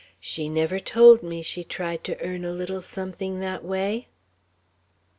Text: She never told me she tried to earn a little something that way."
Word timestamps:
She 0.19 0.49
never 0.49 0.79
told 0.79 1.21
me 1.21 1.43
she 1.43 1.63
tried 1.63 2.03
to 2.05 2.19
earn 2.21 2.43
a 2.43 2.51
little 2.51 2.81
something 2.81 3.39
that 3.41 3.63
way." 3.63 4.07